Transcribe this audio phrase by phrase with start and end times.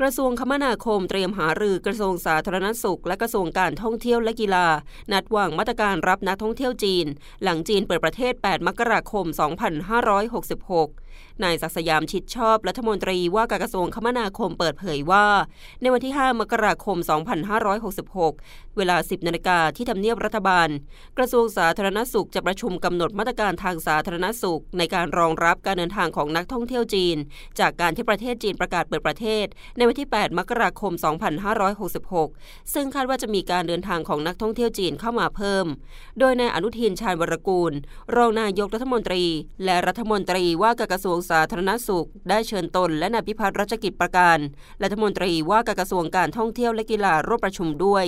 [0.00, 4.66] กระทรวงคมนาคมเตรียมหารือกระทรวงสาธารณสุข และกระทรวงการท่องเที่ยวและกีฬา
[5.12, 7.06] นัดวางมาตรการรับนักท่องเที่ยวจีน
[7.42, 15.26] หลังจีนเปิดประเทศ 8 มกราคม 2566 นายศักสยามชิดชอบรัฐมนตรีว่าการกระทรวงคมนาคมเปิดเผยว่า
[15.80, 16.96] ในวันที่ 5 มกราคม
[17.82, 20.68] 2566 เวลา 10 นาฬิกาที่ทำเนียบรัฐบาล
[21.18, 27.16] กระทรวงสาธารณสุขจะประชุมกำหนดมาตรการทางสาธารณสุข ในการรองรับการเดินทางของนักท่องเที่ยวจีน
[27.60, 30.92] จากการที่ประเทศจีนประกาศเปิดประเทศในวันที่ 8 มกราคม
[32.22, 35.66] 2566 ซึ่งคาดว่าจะมีการเดินทางของนักท่องเที่ยวจีนเข้ามาเพิ่ม
[36.18, 37.72] โดยนายอนุทินชาญวรกูล
[38.16, 39.24] รองนายกรัฐมนตรี
[39.64, 44.38] และรัฐมนตรีว่าการกระทรวงสาธารณสุข ได้เชิญตน และนายพิพัฒน์รัชกิจประการ
[44.82, 48.06] รัฐมนตรีว่าการกระทรวงการท่องเที่ยวและกีฬาร่วมประชุมด้วย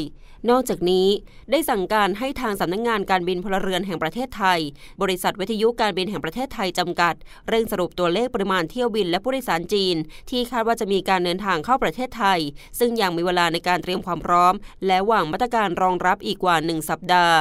[0.51, 1.09] นอกจากนี้
[1.51, 4.61] ได้สั่งการให้ทางสำนักงงานการบินพลเรือนแห่งประเทศไทย
[5.03, 7.15] บริษัทวิทยุการบินแห่งประเทศไทยจำกัด
[7.49, 9.97] เร่งสรุปตัวเลขปริมาณเที่ยวบินและผู้โดยสารจีน
[10.31, 12.41] ที่คาดว่าจะมีการเดินทางเข้าประเทศไทย
[12.79, 14.55] ซึ่งยังมีเวลาในการเตรียมความพร้อม
[14.87, 17.37] และวางมาตรการรองรับอีกกว่า 1 สัปดาห์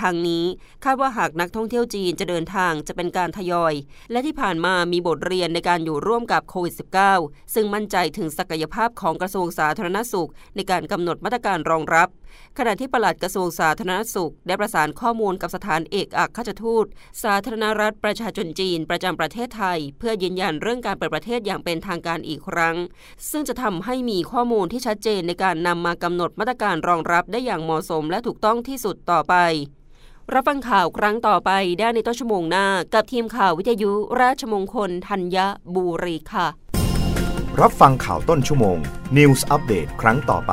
[0.00, 0.44] ทางนี้
[0.84, 3.74] คาดว่าหากนักท่องเที่ยวจีนจะเดินทางจะเป็นการทยอย
[4.10, 6.74] และที่ผ่านมามีบทเรียนในการอยู่ร่วมกับโควิด
[7.14, 12.08] -19 ซึ่งมั่นใจถึงศักยภาพของกระทรวงสาธารณสุข ในการกำหนดมาตรการรองรับ
[12.58, 16.86] ขณะที่ปลัดกระทรวงสาธารณสุข ได้ประสานข้อมูลกับสถานเอกอัครราชทูต
[17.22, 22.76] สาธารณรัฐประชาชนจีนประจำประเทศไทย เพื่อยืนยันเรื่องการเปิดประเทศอย่างเป็นทางการอีกครั้ง
[23.30, 29.36] ซึ่งจะทำให้มีข้อมูลที่ชัดเจนในการนำมากำหนดมาตรการรองรับได้อย่างเหมาะสม และถูกต้องที่สุดต่อไป
[30.32, 35.36] รับฟังข่าวครั้งต่อไปได้ในต้นชั่วโมงหน้า กับทีมข่าววิทยุราชมงคลธัญ
[35.74, 36.46] บุรีค่ะ
[37.60, 38.78] รับฟังข่าวต้นชั่วโมง
[39.16, 40.52] News อัปเดตครั้งต่อไป